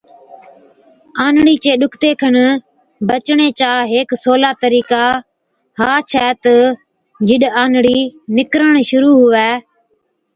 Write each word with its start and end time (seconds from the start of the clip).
آنڙِي 1.25 1.55
چي 1.63 1.71
ڏُکتي 1.81 2.11
کن 2.21 2.35
بَچڻي 3.07 3.49
چا 3.59 3.71
هيڪ 3.91 4.09
سولا 4.23 4.51
طرِيقا 4.63 5.01
ها 5.79 5.91
ڇَي 6.11 6.27
تہ 6.43 6.55
جِڏ 7.27 7.43
آنڙِي 7.61 7.99
نِڪرڻ 8.35 8.73
شرُوع 8.89 9.15
هُوَي۔ 9.21 9.49